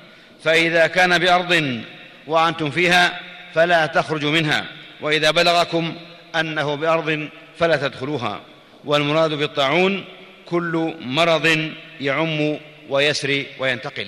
فإذا 0.43 0.87
كان 0.87 1.17
بأرض 1.17 1.81
وأنتم 2.27 2.71
فيها 2.71 3.19
فلا 3.53 3.85
تخرجوا 3.85 4.31
منها. 4.31 4.65
وإذا 5.01 5.31
بلغكم 5.31 5.95
أنه 6.35 6.75
بأرض 6.75 7.29
فلا 7.59 7.75
تدخلوها. 7.77 8.41
والمراد 8.85 9.33
بالطاعون 9.33 10.05
كل 10.45 10.95
مرض 11.01 11.71
يعم 12.01 12.57
ويسري 12.89 13.45
وينتقل. 13.59 14.07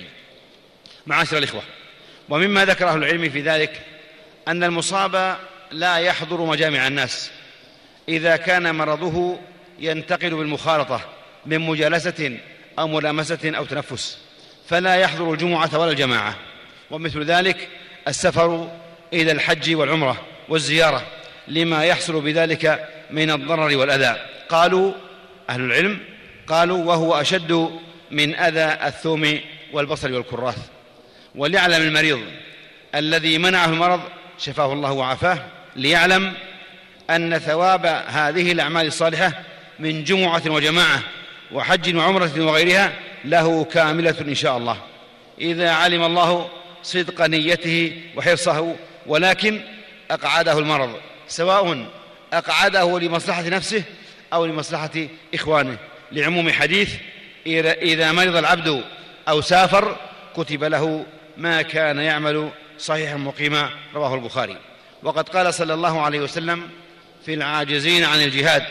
معاشر 1.06 1.38
الإخوة 1.38 1.62
ومما 2.28 2.64
ذكره 2.64 2.94
العلم 2.94 3.30
في 3.30 3.40
ذلك 3.40 3.80
أن 4.48 4.64
المصاب 4.64 5.36
لا 5.70 5.96
يحضر 5.96 6.44
مجامع 6.44 6.86
الناس. 6.86 7.30
إذا 8.08 8.36
كان 8.36 8.74
مرضه 8.74 9.38
ينتقل 9.78 10.30
بالمخالطة 10.30 11.00
من 11.46 11.58
مجالسة 11.58 12.38
أو 12.78 12.88
ملامسة 12.88 13.38
أو 13.44 13.64
تنفس 13.64 14.18
فلا 14.68 14.94
يحضر 14.94 15.32
الجمعة 15.32 15.78
ولا 15.78 15.90
الجماعة. 15.90 16.36
ومثل 16.90 17.22
ذلك 17.24 17.68
السفر 18.08 18.70
إلى 19.12 19.32
الحج 19.32 19.74
والعمرة 19.74 20.16
والزيارة 20.48 21.02
لما 21.48 21.84
يحصل 21.84 22.20
بذلك 22.20 22.88
من 23.10 23.30
الضرر 23.30 23.76
والأذى. 23.76 24.16
قالوا 24.48 24.92
أهل 25.50 25.60
العلم 25.60 25.98
قالوا 26.46 26.84
وهو 26.84 27.20
أشد 27.20 27.70
من 28.10 28.34
أذى 28.34 28.86
الثوم 28.86 29.40
والبصل 29.72 30.12
والكراث. 30.12 30.58
وليعلم 31.34 31.82
المريض 31.82 32.20
الذي 32.94 33.38
منعه 33.38 33.64
المرض 33.64 34.00
شفاه 34.38 34.72
الله 34.72 34.92
وعافاه 34.92 35.38
ليعلم 35.76 36.32
أن 37.10 37.38
ثواب 37.38 37.86
هذه 38.06 38.52
الأعمال 38.52 38.86
الصالحة 38.86 39.32
من 39.78 40.04
جمعة 40.04 40.42
وجماعة 40.46 41.02
وحج 41.52 41.96
وعمرة 41.96 42.32
وغيرها 42.36 42.92
له 43.24 43.64
كاملة 43.64 44.14
إن 44.20 44.34
شاء 44.34 44.56
الله. 44.56 44.76
إذا 45.40 45.70
علم 45.70 46.02
الله 46.02 46.50
صدق 46.82 47.26
نيته 47.26 48.02
وحرصه 48.16 48.76
ولكن 49.06 49.60
أقعده 50.10 50.58
المرض 50.58 51.00
سواء 51.28 51.86
أقعده 52.32 52.98
لمصلحة 52.98 53.42
نفسه 53.42 53.82
أو 54.32 54.46
لمصلحة 54.46 54.90
إخوانه. 55.34 55.76
لعموم 56.12 56.50
حديث 56.52 56.94
إذا 57.46 58.12
مرض 58.12 58.36
العبد 58.36 58.84
أو 59.28 59.40
سافر 59.40 59.96
كتب 60.36 60.64
له 60.64 61.06
ما 61.36 61.62
كان 61.62 61.98
يعمل 61.98 62.50
صحيحا 62.78 63.16
مقيما. 63.16 63.70
رواه 63.94 64.14
البخاري. 64.14 64.56
وقد 65.02 65.28
قال 65.28 65.54
صلى 65.54 65.74
الله 65.74 66.02
عليه 66.02 66.20
وسلم 66.20 66.68
في 67.26 67.34
العاجزين 67.34 68.04
عن 68.04 68.22
الجهاد 68.22 68.62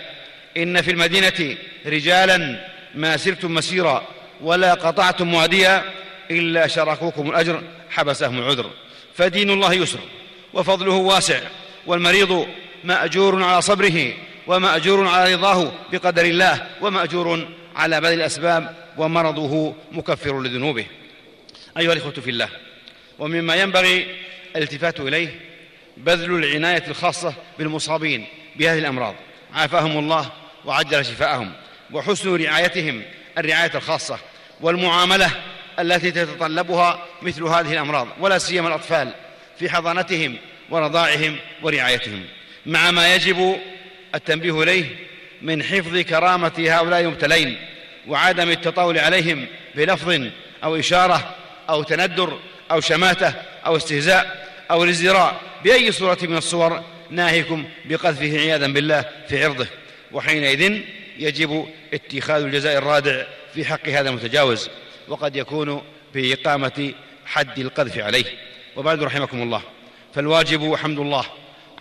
إن 0.57 0.81
في 0.81 0.91
المدينة 0.91 1.57
رجالا 1.85 2.67
ما 2.95 3.17
سرتم 3.17 3.53
مسيرا 3.53 4.07
ولا 4.41 4.74
قطعتم 4.74 5.33
واديا 5.33 5.83
إلا 6.31 6.67
شركوكم 6.67 7.29
الأجر 7.29 7.63
حبسهم 7.89 8.39
العذر. 8.39 8.71
فدين 9.15 9.50
الله 9.50 9.74
يسر 9.74 10.00
وفضله 10.53 10.93
واسع 10.93 11.39
والمريض 11.85 12.47
مأجور 12.83 13.43
على 13.43 13.62
صبره 13.62 14.13
ومأجور 14.47 15.07
على 15.07 15.33
رضاه 15.33 15.71
بقدر 15.91 16.25
الله 16.25 16.67
ومأجور 16.81 17.47
على 17.75 18.01
بذل 18.01 18.13
الأسباب 18.13 18.75
ومرضه 18.97 19.75
مكفر 19.91 20.41
لذنوبه. 20.41 20.85
أيها 21.77 21.93
الإخوة 21.93 22.12
في 22.12 22.29
الله 22.29 22.50
ومما 23.19 23.55
ينبغي 23.55 24.05
الالتفات 24.55 25.00
إليه 25.00 25.39
بذل 25.97 26.43
العناية 26.43 26.83
الخاصة 26.88 27.33
بالمصابين 27.59 28.25
بهذه 28.55 28.79
الأمراض. 28.79 29.15
عافاهم 29.53 30.00
الله 30.00 30.31
وعجل 30.65 31.05
شفاءهم 31.05 31.51
وحسن 31.91 32.36
رعايتهم 32.36 33.01
الرعاية 33.38 33.72
الخاصة 33.75 34.19
والمعاملة 34.62 35.31
التي 35.79 36.12
تتطلبها 36.12 37.05
مثل 37.22 37.43
هذه 37.43 37.74
الأمراض 37.74 38.07
ولا 38.19 38.38
سيما 38.38 38.67
الأطفال 38.67 39.13
في 39.60 39.69
حضانتهم 39.69 40.38
ورضاعهم 40.69 41.38
ورعايتهم. 41.63 42.24
مع 42.65 42.91
ما 42.91 43.15
يجب 43.15 43.60
التنبيه 44.15 44.63
إليه 44.63 44.86
من 45.41 45.63
حفظ 45.63 45.98
كرامة 45.98 46.51
هؤلاء 46.67 47.01
المبتلين 47.01 47.57
وعدم 48.07 48.50
التطاول 48.50 49.00
عليهم 49.00 49.48
بلفظ 49.75 50.22
أو 50.63 50.75
إشارة 50.75 51.36
أو 51.69 51.84
تندر 51.84 52.39
أو 52.72 52.79
شماتة 52.81 53.34
أو 53.65 53.77
استهزاء 53.77 54.50
أو 54.72 54.84
الازدراء 54.84 55.41
بأي 55.63 55.91
صورة 55.91 56.17
من 56.22 56.38
الصور 56.38 56.84
ناهيكم 57.10 57.65
بقذفه 57.86 58.39
عياذا 58.39 58.67
بالله 58.67 59.05
في 59.29 59.43
عرضه. 59.43 59.67
وحينئذ 60.15 60.81
يجب 61.19 61.67
اتخاذ 61.93 62.43
الجزاء 62.43 62.77
الرادع 62.77 63.24
في 63.53 63.65
حق 63.65 63.89
هذا 63.89 64.10
المتجاوز 64.10 64.69
وقد 65.07 65.36
يكون 65.36 65.81
بإقامة 66.13 66.93
حد 67.25 67.60
القذف 67.60 67.98
عليه. 67.98 68.25
وبعد 68.75 69.03
رحمكم 69.03 69.41
الله. 69.41 69.62
فالواجب 70.13 70.75
حمد 70.75 71.00
الله 71.00 71.25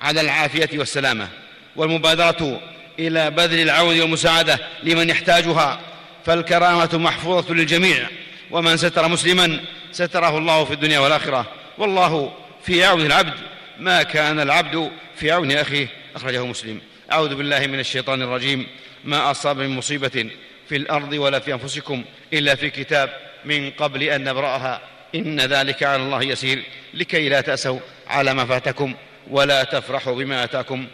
على 0.01 0.21
العافية 0.21 0.79
والسلامة 0.79 1.29
والمبادرة 1.77 2.61
إلى 2.99 3.31
بذل 3.31 3.61
العون 3.61 4.01
والمساعدة 4.01 4.59
لمن 4.83 5.11
يحتاجها. 5.11 5.81
فالكرامة 6.27 6.91
محفوظة 6.99 7.55
للجميع 7.55 8.09
ومن 8.51 8.77
ستر 8.77 9.09
مسلما 9.09 9.61
ستره 9.93 10.39
الله 10.39 10.65
في 10.65 10.73
الدنيا 10.75 10.99
والآخرة. 10.99 11.47
والله 11.79 12.33
في 12.67 12.85
عون 12.85 13.07
العبد 13.07 13.35
ما 13.79 14.03
كان 14.03 14.41
العبد 14.41 14.91
في 15.17 15.31
عون 15.31 15.53
أخيه 15.53 15.89
أخرجه 16.17 16.47
مسلم. 16.47 16.81
أعوذ 17.15 17.35
بالله 17.35 17.67
من 17.67 17.81
الشيطان 17.81 18.23
الرجيم. 18.23 18.67
ما 19.05 19.31
أصاب 19.31 19.59
من 19.59 19.71
مصيبة 19.71 20.31
في 20.69 20.77
الأرض 20.77 21.13
ولا 21.13 21.39
في 21.39 21.53
أنفسكم 21.53 22.05
إلا 22.33 22.55
في 22.55 22.71
كتاب 22.71 23.17
من 23.45 23.71
قبل 23.71 24.03
أن 24.03 24.25
نبرأها. 24.25 24.81
إن 25.15 25.41
ذلك 25.41 25.83
على 25.83 26.03
الله 26.03 26.23
يسير. 26.23 26.63
لكي 26.95 27.29
لا 27.29 27.41
تأسوا 27.41 27.79
على 28.07 28.35
ما 28.35 28.45
فاتكم 28.45 28.95
ولا 29.31 29.65
تفرحوا 29.65 30.15
بما 30.15 30.45
أتاكم. 30.45 30.87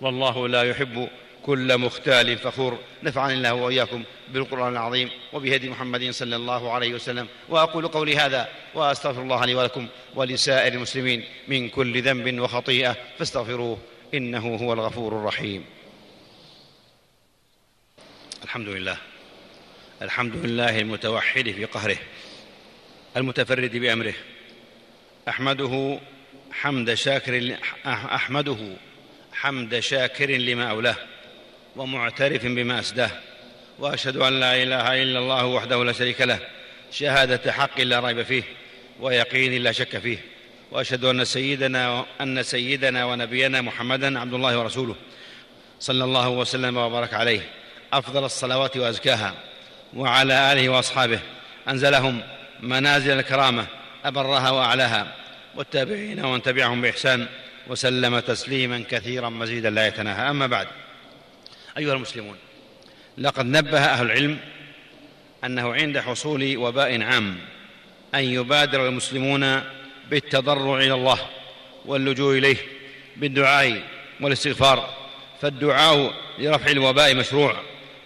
والله 0.00 0.48
لا 0.48 0.62
يحب 0.62 1.08
كل 1.42 1.78
مختال 1.78 2.38
فخور. 2.38 2.78
نفعني 3.02 3.34
الله 3.34 3.54
وإياكم 3.54 4.02
بالقرآن 4.28 4.72
العظيم 4.72 5.10
وبهدي 5.32 5.68
محمد 5.68 6.10
صلى 6.10 6.36
الله 6.36 6.72
عليه 6.72 6.94
وسلم. 6.94 7.26
وأقول 7.48 7.88
قولي 7.88 8.16
هذا 8.16 8.48
وأستغفر 8.74 9.22
الله 9.22 9.44
لي 9.44 9.54
ولكم 9.54 9.86
ولسائر 10.14 10.72
المسلمين 10.72 11.24
من 11.48 11.68
كل 11.68 12.02
ذنب 12.02 12.40
وخطيئة 12.40 12.96
فاستغفروه 13.18 13.78
إنه 14.16 14.56
هو 14.56 14.72
الغفور 14.72 15.18
الرحيم. 15.18 15.64
الحمد 18.44 18.68
لله. 18.68 18.96
الحمد 20.02 20.36
لله 20.36 20.78
المتوحد 20.78 21.50
في 21.50 21.64
قهره 21.64 21.96
المتفرد 23.16 23.76
بأمره. 23.76 24.14
أحمده 25.28 25.98
حمد 26.52 26.94
شاكر 26.94 27.56
أحمده 27.86 28.76
حمد 29.32 29.78
شاكر 29.78 30.30
لما 30.30 30.70
أولاه 30.70 30.96
ومعترف 31.76 32.46
بما 32.46 32.80
أسداه 32.80 33.10
وأشهد 33.78 34.16
أن 34.16 34.40
لا 34.40 34.62
إله 34.62 35.02
إلا 35.02 35.18
الله 35.18 35.46
وحده 35.46 35.84
لا 35.84 35.92
شريك 35.92 36.20
له 36.20 36.38
شهادة 36.90 37.52
حق 37.52 37.80
لا 37.80 38.00
ريب 38.00 38.22
فيه 38.22 38.42
ويقين 39.00 39.62
لا 39.62 39.72
شك 39.72 39.98
فيه. 39.98 40.33
وأشهد 40.74 41.04
أن 41.04 41.24
سيدنا 41.24 42.04
أن 42.20 42.42
سيدنا 42.42 43.04
ونبينا 43.04 43.60
محمدا 43.60 44.20
عبد 44.20 44.34
الله 44.34 44.58
ورسوله. 44.58 44.94
صلى 45.80 46.04
الله 46.04 46.28
وسلم 46.28 46.76
وبارك 46.76 47.14
عليه. 47.14 47.40
أفضل 47.92 48.24
الصلوات 48.24 48.76
وأزكاها. 48.76 49.34
وعلى 49.96 50.52
آله 50.52 50.68
وأصحابه. 50.68 51.20
أنزلهم 51.68 52.22
منازل 52.60 53.18
الكرامة. 53.18 53.66
أبرها 54.04 54.50
وأعلاها. 54.50 55.14
والتابعين 55.56 56.24
ومن 56.24 56.42
تبعهم 56.42 56.82
بإحسان. 56.82 57.26
وسلم 57.66 58.18
تسليما 58.18 58.84
كثيرا 58.90 59.28
مزيدا 59.28 59.70
لا 59.70 59.86
يتناهى. 59.86 60.30
أما 60.30 60.46
بعد. 60.46 60.66
أيها 61.78 61.94
المسلمون. 61.94 62.36
لقد 63.18 63.46
نبه 63.46 63.78
أهل 63.78 64.06
العلم 64.06 64.38
أنه 65.44 65.74
عند 65.74 65.98
حصول 65.98 66.56
وباء 66.56 67.02
عام 67.02 67.38
أن 68.14 68.24
يبادر 68.24 68.88
المسلمون 68.88 69.62
بالتضرع 70.10 70.76
إلى 70.78 70.94
الله 70.94 71.18
واللجوء 71.84 72.38
إليه 72.38 72.56
بالدعاء 73.16 73.82
والاستغفار 74.20 74.94
فالدعاء 75.42 76.14
لرفع 76.38 76.70
الوباء 76.70 77.14
مشروع. 77.14 77.56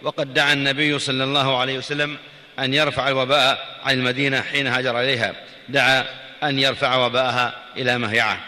وقد 0.01 0.33
دعا 0.33 0.53
النبي 0.53 0.99
صلى 0.99 1.23
الله 1.23 1.57
عليه 1.57 1.77
وسلم 1.77 2.17
أن 2.59 2.73
يرفع 2.73 3.07
الوباء 3.07 3.79
عن 3.83 3.99
المدينة 3.99 4.41
حين 4.41 4.67
هاجر 4.67 4.99
إليها. 4.99 5.35
دعا 5.69 6.05
أن 6.43 6.59
يرفع 6.59 6.95
وباءها 6.95 7.63
إلى 7.77 7.97
مهيعة. 7.97 8.39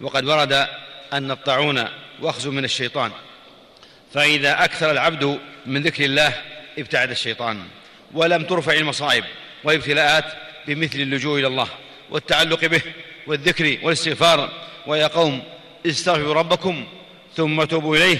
وقد 0.00 0.24
ورد 0.24 0.66
أن 1.12 1.30
الطاعون 1.30 1.84
واخذ 2.20 2.50
من 2.50 2.64
الشيطان. 2.64 3.10
فإذا 4.14 4.64
أكثر 4.64 4.90
العبد 4.90 5.38
من 5.66 5.82
ذكر 5.82 6.04
الله 6.04 6.32
ابتعد 6.78 7.10
الشيطان. 7.10 7.62
ولم 8.12 8.44
ترفع 8.44 8.72
المصائب 8.72 9.24
والابتلاءات 9.64 10.24
بمثل 10.66 11.00
اللجوء 11.00 11.38
إلى 11.38 11.46
الله. 11.46 11.68
والتعلق 12.10 12.64
به 12.64 12.82
والذكر 13.26 13.78
والاستغفار 13.82 14.50
ويا 14.86 15.06
قوم 15.06 15.42
استغفروا 15.86 16.34
ربكم 16.34 16.86
ثم 17.36 17.64
توبوا 17.64 17.96
إليه 17.96 18.18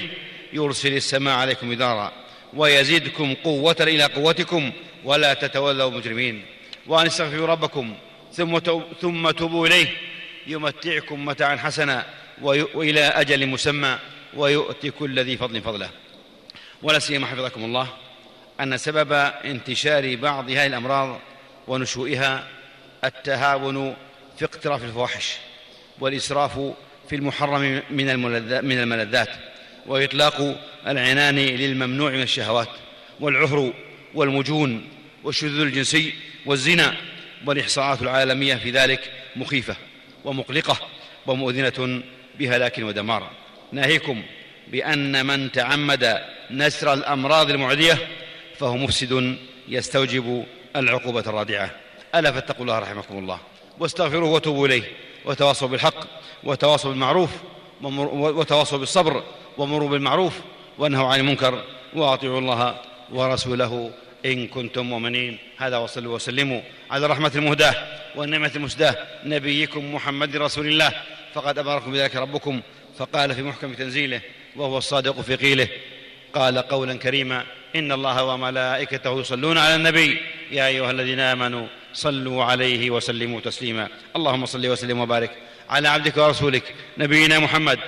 يرسل 0.53 0.93
السماء 0.93 1.35
عليكم 1.35 1.71
مدارا 1.71 2.13
ويزيدكم 2.55 3.35
قوة 3.35 3.77
إلى 3.81 4.05
قوتكم 4.05 4.73
ولا 5.05 5.35
تتولوا 5.35 5.91
مجرمين 5.91 6.45
وأن 6.87 7.07
استغفروا 7.07 7.47
ربكم 7.47 7.95
ثم 8.33 8.59
ثم 9.01 9.31
توبوا 9.31 9.67
إليه 9.67 9.87
يمتعكم 10.47 11.25
متاعا 11.25 11.57
حسنا 11.57 12.07
وإلى 12.43 13.01
أجل 13.01 13.47
مسمى 13.47 13.99
ويؤتي 14.37 14.91
كل 14.91 15.21
ذي 15.21 15.37
فضل 15.37 15.61
فضله. 15.61 15.91
ولا 16.83 16.99
سيما 16.99 17.27
حفظكم 17.27 17.65
الله 17.65 17.89
أن 18.61 18.77
سبب 18.77 19.13
انتشار 19.45 20.17
بعض 20.17 20.51
هذه 20.51 20.67
الأمراض 20.67 21.21
ونشوئها 21.69 22.47
التهاون 23.05 23.97
في 24.39 24.45
اقتراف 24.45 24.85
الفواحش 24.85 25.37
والإسراف 26.01 26.61
في 27.09 27.17
المحرم 27.17 27.83
من 27.91 28.79
الملذات 28.79 29.29
وإطلاق 29.87 30.61
العنان 30.87 31.37
للممنوع 31.37 32.11
من 32.11 32.23
الشهوات 32.23 32.69
والعهر 33.21 33.73
والمجون 34.15 34.89
والشذوذ 35.25 35.61
الجنسي 35.61 36.15
والزنا 36.47 36.95
والإحصاءات 37.47 38.03
العالمية 38.03 38.55
في 38.55 38.71
ذلك 38.71 39.11
مخيفة 39.37 39.77
ومقلقة 40.25 40.79
ومؤذنة 41.27 42.03
بهلاك 42.39 42.79
ودمار. 42.79 43.31
ناهيكم 43.73 44.23
بأن 44.69 45.27
من 45.27 45.53
تعمد 45.53 46.21
نسر 46.51 46.93
الأمراض 46.93 47.51
المعدية 47.51 47.99
فهو 48.59 48.77
مفسد 48.77 49.37
يستوجب 49.69 50.45
العقوبة 50.77 51.21
الرادعة. 51.21 51.71
ألا 52.15 52.33
فاتقوا 52.33 52.63
الله 52.63 52.79
رحمكم 52.79 53.19
الله. 53.19 53.39
واستغفروه 53.79 54.31
وتوبوا 54.31 54.67
إليه. 54.67 54.83
وتواصوا 55.25 55.69
بالحق 55.69 55.95
وتواصوا 56.45 56.91
بالمعروف 56.91 57.31
وتواصوا 57.83 58.79
بالصبر 58.79 59.23
ومروا 59.59 59.89
بالمعروف 59.89 60.33
وانهوا 60.79 61.13
عن 61.13 61.21
المنكر 61.21 61.65
وأطيعوا 61.95 62.39
الله 62.39 62.81
ورسوله 63.13 63.91
إن 64.27 64.47
كنتم 64.47 64.87
مؤمنين. 64.87 65.39
هذا 65.59 65.77
وصلوا 65.77 66.15
وسلموا 66.15 66.61
على 66.91 67.07
الرحمة 67.07 67.33
المهداة 67.35 67.75
والنعمة 68.17 68.53
المسداة 68.57 68.97
نبيكم 69.25 69.95
محمد 69.95 70.37
رسول 70.37 70.67
الله. 70.67 70.93
فقد 71.35 71.59
أمركم 71.59 71.93
بذلك 71.93 72.17
ربكم 72.17 72.61
فقال 72.99 73.35
في 73.35 73.43
محكم 73.43 73.75
تنزيله 73.75 74.21
وهو 74.57 74.79
الصادق 74.79 75.21
في 75.21 75.37
قيله 75.37 75.69
قال 76.35 76.59
قولا 76.59 76.95
كريما 76.95 77.45
إن 77.77 77.93
الله 77.93 78.25
وملائكته 78.25 79.21
يصلون 79.21 79.59
على 79.59 79.75
النبي. 79.75 80.21
يا 80.51 80.67
أيها 80.67 80.91
الذين 80.91 81.21
آمنوا 81.21 81.67
صلوا 81.95 82.45
عليه 82.45 82.91
وسلموا 82.91 83.41
تسليما. 83.41 83.89
اللهم 84.17 84.47
صل 84.47 84.67
وسلم 84.67 85.01
وبارك 85.01 85.31
على 85.71 85.89
عبدك 85.89 86.17
ورسولك 86.17 86.75
نبينا 86.99 87.39
محمد 87.39 87.79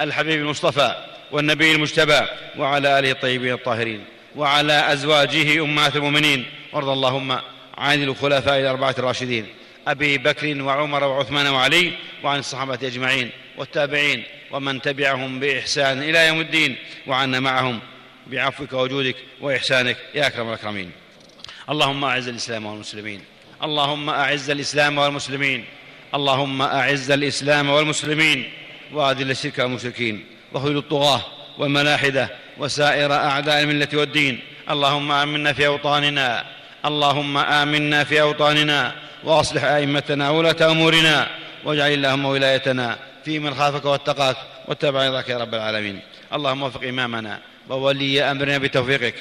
الحبيب 0.00 0.40
المصطفى 0.40 1.04
والنبي 1.32 1.72
المجتبى 1.72 2.20
وعلى 2.58 2.98
آله 2.98 3.10
الطيبين 3.10 3.52
الطاهرين 3.52 4.04
وعلى 4.36 4.92
أزواجه 4.92 5.64
أمهات 5.64 5.96
المؤمنين. 5.96 6.46
وارض 6.72 6.88
اللهم 6.88 7.38
عن 7.78 8.02
الخلفاء 8.02 8.60
الأربعة 8.60 8.94
الراشدين 8.98 9.46
أبي 9.88 10.18
بكر 10.18 10.62
وعمر 10.62 11.04
وعثمان 11.04 11.46
وعلي 11.46 11.92
وعن 12.22 12.38
الصحابة 12.38 12.78
أجمعين 12.82 13.30
والتابعين 13.56 14.24
ومن 14.50 14.82
تبعهم 14.82 15.40
بإحسان 15.40 16.02
إلى 16.02 16.26
يوم 16.26 16.40
الدين 16.40 16.76
وعنا 17.06 17.40
معهم 17.40 17.80
بعفوك 18.26 18.72
وجودك 18.72 19.16
وإحسانك 19.40 19.96
يا 20.14 20.26
أكرم 20.26 20.48
الأكرمين. 20.48 20.90
اللهم 21.70 22.04
أعز 22.04 22.28
الإسلام 22.28 22.66
والمسلمين. 22.66 23.20
اللهم 23.62 24.10
أعز 24.10 24.50
الإسلام 24.50 24.98
والمسلمين. 24.98 25.64
اللهم 26.14 26.62
أعز 26.62 27.10
الإسلام 27.10 27.70
والمسلمين. 27.70 28.50
وأذل 28.92 29.30
الشرك 29.30 29.58
والمشركين. 29.58 30.24
وخذل 30.52 30.76
الطغاة 30.76 31.20
والملاحدة 31.58 32.30
وسائر 32.58 33.12
أعداء 33.12 33.62
الملة 33.62 33.88
والدين. 33.94 34.40
اللهم 34.70 35.12
آمنا 35.12 35.52
في 35.52 35.66
أوطاننا. 35.66 36.44
اللهم 36.84 37.36
آمنا 37.36 38.04
في 38.04 38.20
أوطاننا. 38.20 38.94
وأصلح 39.24 39.64
أئمتنا 39.64 40.30
وولاة 40.30 40.70
أمورنا. 40.70 41.28
واجعل 41.64 41.92
اللهم 41.92 42.24
ولايتنا 42.24 42.98
في 43.24 43.38
من 43.38 43.54
خافك 43.54 43.84
واتقاك. 43.84 44.36
واتبع 44.68 45.08
رضاك 45.08 45.28
يا 45.28 45.38
رب 45.38 45.54
العالمين. 45.54 46.00
اللهم 46.34 46.62
وفق 46.62 46.84
إمامنا. 46.88 47.40
وولي 47.68 48.30
أمرنا 48.30 48.58
بتوفيقك. 48.58 49.14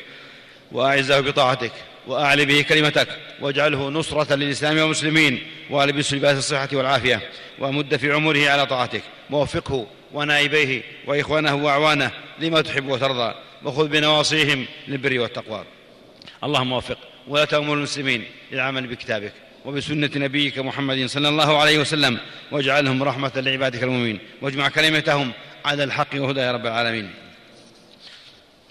وأعزه 0.71 1.19
بطاعتك. 1.19 1.71
وأعل 2.07 2.45
به 2.45 2.61
كلمتك 2.61 3.07
واجعله 3.41 3.89
نصرة 3.89 4.35
للإسلام 4.35 4.77
والمسلمين 4.77 5.43
والبسه 5.69 6.17
لباس 6.17 6.37
الصحة 6.37 6.69
والعافية 6.73 7.29
ومد 7.59 7.95
في 7.95 8.11
عمره 8.11 8.49
على 8.49 8.65
طاعتك 8.65 9.01
ووفقه 9.31 9.87
ونائبيه 10.13 10.81
وإخوانه 11.07 11.55
وأعوانه 11.55 12.11
لما 12.39 12.61
تحب 12.61 12.87
وترضى 12.87 13.35
وخذ 13.63 13.87
بنواصيهم 13.87 14.65
للبر 14.87 15.19
والتقوى. 15.19 15.63
اللهم 16.43 16.71
وفق 16.71 16.97
ولا 17.27 17.45
تأمر 17.45 17.73
المسلمين 17.73 18.25
للعمل 18.51 18.87
بكتابك 18.87 19.33
وبسنة 19.65 20.09
نبيك 20.15 20.59
محمد 20.59 21.05
صلى 21.05 21.29
الله 21.29 21.61
عليه 21.61 21.79
وسلم 21.79 22.17
واجعلهم 22.51 23.03
رحمة 23.03 23.31
لعبادك 23.35 23.83
المؤمنين 23.83 24.19
واجمع 24.41 24.69
كلمتهم 24.69 25.31
على 25.65 25.83
الحق 25.83 26.07
وهدى 26.15 26.39
يا 26.39 26.51
رب 26.51 26.65
العالمين. 26.65 27.13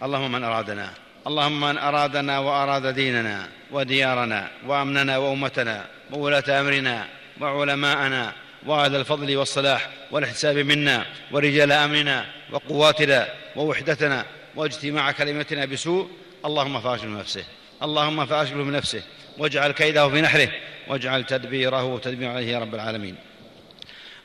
اللهم 0.02 0.32
من 0.32 0.44
أرادنا 0.44 1.03
اللهم 1.26 1.60
من 1.60 1.78
أرادنا 1.78 2.38
وأراد 2.38 2.86
ديننا 2.86 3.48
وديارنا 3.70 4.50
وأمننا 4.66 5.18
وأمتنا 5.18 5.86
وولاة 6.12 6.60
أمرنا 6.60 7.06
وعلماءنا 7.40 8.32
وأهل 8.66 8.96
الفضل 8.96 9.36
والصلاح 9.36 9.88
والاحتساب 10.10 10.58
منا 10.58 11.06
ورجال 11.32 11.72
أمرنا 11.72 12.26
وقواتنا 12.50 13.28
ووحدتنا 13.56 14.24
واجتماع 14.54 15.12
كلمتنا 15.12 15.64
بسوء 15.64 16.08
اللهم 16.44 16.80
فاشل 16.80 17.08
من 17.08 17.18
نفسه 17.18 17.44
اللهم 17.82 18.26
فاشل 18.26 18.56
من 18.56 18.72
نفسه 18.72 19.02
واجعل 19.38 19.72
كيده 19.72 20.08
في 20.08 20.20
نحره 20.20 20.48
واجعل 20.88 21.24
تدبيره 21.24 21.98
تدبير 21.98 22.30
عليه 22.30 22.52
يا 22.52 22.58
رب 22.58 22.74
العالمين. 22.74 23.16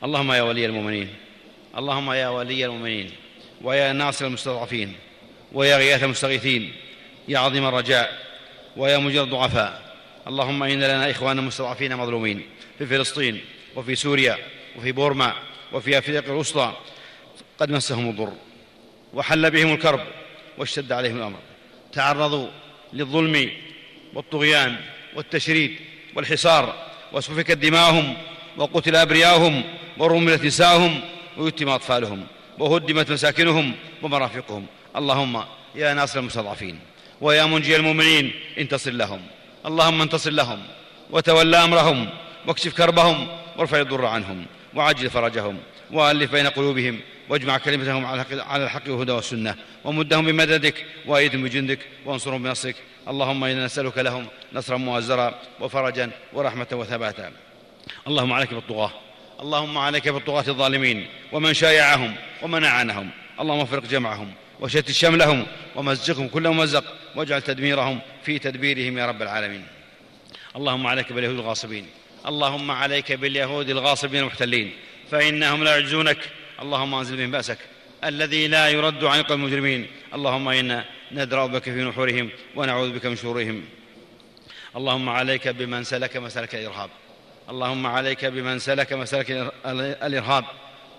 اللهم 0.03 0.31
يا 0.31 0.41
ولي 0.41 0.65
المؤمنين 0.65 1.09
اللهم 1.77 2.12
يا 2.12 2.27
ولي 2.27 2.65
المؤمنين 2.65 3.12
ويا 3.62 3.93
ناصر 3.93 4.25
المستضعفين 4.25 4.95
ويا 5.53 5.77
غياث 5.77 6.03
المستغيثين 6.03 6.73
يا 7.29 7.39
عظيم 7.39 7.67
الرجاء 7.67 8.17
ويا 8.77 8.97
مجير 8.97 9.23
الضعفاء. 9.23 9.95
اللهم 10.27 10.63
إن 10.63 10.79
لنا 10.83 11.11
إخوانا 11.11 11.41
مستضعفين 11.41 11.95
مظلومين 11.95 12.41
في 12.77 12.85
فلسطين 12.85 13.41
وفي 13.75 13.95
سوريا 13.95 14.37
وفي 14.77 14.91
بورما 14.91 15.33
وفي 15.73 15.97
أفريقيا 15.97 16.31
الوسطى. 16.31 16.73
قد 17.59 17.71
مسهم 17.71 18.09
الضر 18.09 18.33
وحل 19.13 19.51
بهم 19.51 19.73
الكرب 19.73 19.99
واشتد 20.57 20.91
عليهم 20.91 21.17
الأمر. 21.17 21.39
تعرضوا 21.93 22.47
للظلم 22.93 23.51
والطغيان 24.13 24.75
والتشريد 25.15 25.75
والحصار 26.15 26.87
وسفكت 27.13 27.57
دماؤهم 27.57 28.17
وقتل 28.57 28.95
أبرياؤهم 28.95 29.63
ورملت 29.97 30.43
نساؤهم 30.43 31.01
ويتم 31.37 31.69
أطفالهم 31.69 32.27
وهدمت 32.59 33.11
مساكنهم 33.11 33.75
ومرافقهم. 34.01 34.65
اللهم 34.95 35.43
يا 35.75 35.93
ناصر 35.93 36.19
المستضعفين. 36.19 36.79
ويا 37.21 37.45
منجي 37.45 37.75
المؤمنين 37.75 38.32
انتصر 38.58 38.91
لهم. 38.91 39.21
اللهم 39.65 40.01
انتصر 40.01 40.32
لهم 40.32 40.60
وتولى 41.10 41.58
أمرهم 41.58 42.10
واكشف 42.47 42.77
كربهم 42.77 43.27
وارفع 43.58 43.79
الضر 43.79 44.05
عنهم 44.05 44.45
وعجل 44.75 45.10
فرجهم 45.10 45.58
وألف 45.91 46.32
بين 46.32 46.47
قلوبهم 46.47 46.99
واجمع 47.29 47.58
كلمتهم 47.58 48.05
على 48.05 48.63
الحق 48.63 48.82
والهدى 48.88 49.12
والسنة 49.12 49.55
ومدهم 49.84 50.25
بمددك 50.25 50.86
وأيدهم 51.05 51.43
بجندك 51.43 51.79
وانصرهم 52.05 52.43
بنصرك. 52.43 52.75
اللهم 53.08 53.43
إنا 53.43 53.65
نسألك 53.65 53.97
لهم 53.97 54.27
نصرا 54.53 54.77
مؤزرا 54.77 55.36
وفرجا 55.60 56.12
ورحمة 56.34 56.67
وثباتا. 56.71 57.32
اللهم 58.08 58.34
عليك 58.34 58.53
بالطغاة. 58.53 58.91
اللهم 59.41 59.77
عليك 59.77 60.10
بالطغاة 60.10 60.47
الظالمين 60.47 61.08
ومن 61.32 61.53
شايعهم 61.53 62.15
ومن 62.41 62.63
أعانهم. 62.63 63.10
اللهم 63.39 63.60
افرق 63.60 63.84
جمعهم. 63.84 64.32
وشتت 64.60 64.91
شملهم 64.91 65.48
ومزقهم 65.76 66.28
كل 66.28 66.50
ممزق 66.50 66.84
واجعل 67.15 67.41
تدميرهم 67.41 68.00
في 68.24 68.39
تدبيرهم 68.39 68.98
يا 68.98 69.06
رب 69.06 69.22
العالمين. 69.22 69.67
اللهم 70.56 70.88
عليك 70.88 71.13
باليهود 71.13 71.36
الغاصبين. 71.36 71.86
اللهم 72.28 72.72
عليك 72.72 73.12
باليهود 73.12 73.69
الغاصبين 73.69 74.19
المحتلين. 74.19 74.74
فإنهم 75.12 75.63
لا 75.63 75.72
يعجزونك 75.72 76.17
اللهم 76.62 76.95
أنزل 76.95 77.17
بهم 77.17 77.32
بأسك. 77.32 77.58
الذي 78.04 78.48
لا 78.48 78.69
يرد 78.69 79.04
عن 79.04 79.22
قوم 79.24 79.39
المجرمين. 79.43 79.88
اللهم 80.13 80.50
إنا 80.50 80.86
ندرأ 81.12 81.45
بك 81.45 81.63
في 81.63 81.84
نحورهم 81.84 82.30
ونعوذ 82.56 82.91
بك 82.91 83.06
من 83.06 83.15
شرورهم. 83.15 83.65
اللهم 84.76 85.10
عليك 85.10 85.48
بمن 85.48 85.84
سلك 85.84 86.17
مسلك 86.17 86.56
الإرهاب. 86.56 86.89
اللهم 87.50 87.88
عليك 87.88 88.26
بمن 88.26 88.60
سلك 88.60 88.93
مسلك 88.93 89.52
الإرهاب. 90.04 90.45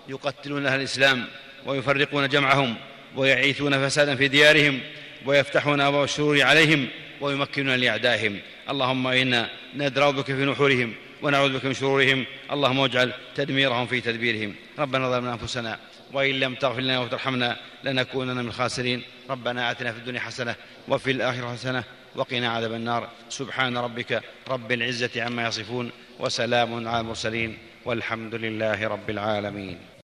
يقتلون 0.09 0.65
أهل 0.65 0.79
الإسلام 0.79 1.27
ويفرقون 1.65 2.27
جمعهم. 2.27 2.75
ويعيثون 3.15 3.87
فسادا 3.87 4.15
في 4.15 4.27
ديارهم 4.27 4.79
ويفتحون 5.25 5.81
أبواب 5.81 6.03
الشرور 6.03 6.41
عليهم 6.41 6.87
ويمكنون 7.21 7.75
لأعدائهم. 7.75 8.39
اللهم 8.69 9.07
إنا 9.07 9.49
ندرأ 9.75 10.11
بك 10.11 10.25
في 10.25 10.45
نحورهم 10.45 10.93
ونعوذ 11.21 11.57
بك 11.57 11.65
من 11.65 11.73
شرورهم. 11.73 12.25
اللهم 12.51 12.79
اجعل 12.79 13.13
تدميرهم 13.35 13.87
في 13.87 14.01
تدبيرهم. 14.01 14.55
ربنا 14.79 15.09
ظلمنا 15.09 15.33
أنفسنا 15.33 15.79
وإن 16.13 16.39
لم 16.39 16.55
تغفر 16.55 16.81
لنا 16.81 16.99
وترحمنا 16.99 17.57
لنكونن 17.83 18.35
من 18.35 18.47
الخاسرين. 18.47 19.01
ربنا 19.29 19.71
آتنا 19.71 19.91
في 19.91 19.97
الدنيا 19.99 20.19
حسنة 20.19 20.55
وفي 20.87 21.11
الآخرة 21.11 21.53
حسنة 21.53 21.83
وقنا 22.15 22.49
عذاب 22.49 22.73
النار. 22.73 23.09
سبحان 23.29 23.77
ربك 23.77 24.21
رب 24.47 24.71
العزة 24.71 25.23
عما 25.23 25.47
يصفون 25.47 25.91
وسلام 26.19 26.87
على 26.87 26.99
المرسلين 26.99 27.57
والحمد 27.85 28.35
لله 28.35 28.87
رب 28.87 29.09
العالمين. 29.09 30.00